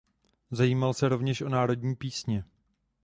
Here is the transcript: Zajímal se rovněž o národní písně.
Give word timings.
Zajímal 0.51 0.93
se 0.93 1.09
rovněž 1.09 1.41
o 1.41 1.49
národní 1.49 1.95
písně. 1.95 2.43